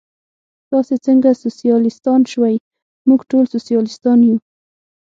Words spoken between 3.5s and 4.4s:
سوسیالیستان یو.